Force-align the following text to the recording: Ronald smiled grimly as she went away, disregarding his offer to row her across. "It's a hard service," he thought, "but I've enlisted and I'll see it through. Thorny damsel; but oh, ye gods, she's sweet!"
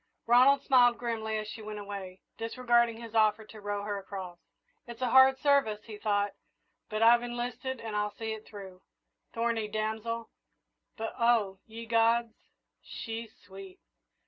Ronald 0.25 0.63
smiled 0.63 0.97
grimly 0.97 1.37
as 1.37 1.47
she 1.47 1.61
went 1.61 1.77
away, 1.77 2.21
disregarding 2.35 2.97
his 2.97 3.13
offer 3.13 3.45
to 3.45 3.61
row 3.61 3.83
her 3.83 3.99
across. 3.99 4.39
"It's 4.87 5.03
a 5.03 5.11
hard 5.11 5.37
service," 5.37 5.83
he 5.83 5.99
thought, 5.99 6.31
"but 6.89 7.03
I've 7.03 7.21
enlisted 7.21 7.79
and 7.79 7.95
I'll 7.95 8.15
see 8.15 8.33
it 8.33 8.43
through. 8.47 8.81
Thorny 9.31 9.67
damsel; 9.67 10.31
but 10.97 11.13
oh, 11.19 11.59
ye 11.67 11.85
gods, 11.85 12.33
she's 12.81 13.37
sweet!" 13.45 13.79